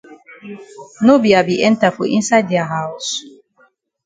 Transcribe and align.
No 1.05 1.13
be 1.21 1.29
I 1.39 1.43
be 1.47 1.55
enter 1.69 1.89
for 1.95 2.05
inside 2.17 2.45
dia 2.51 2.65
haus. 2.71 3.07